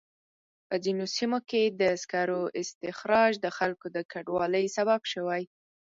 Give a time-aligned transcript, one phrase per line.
[0.67, 5.43] په ځینو سیمو کې د سکرو استخراج د خلکو د کډوالۍ سبب شوی.